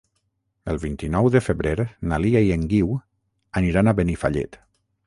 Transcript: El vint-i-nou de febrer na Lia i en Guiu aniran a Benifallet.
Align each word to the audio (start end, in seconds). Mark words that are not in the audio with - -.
El 0.71 0.79
vint-i-nou 0.85 1.29
de 1.35 1.41
febrer 1.49 1.75
na 2.13 2.19
Lia 2.25 2.43
i 2.49 2.51
en 2.59 2.65
Guiu 2.73 2.99
aniran 3.65 3.93
a 3.93 3.97
Benifallet. 4.03 4.65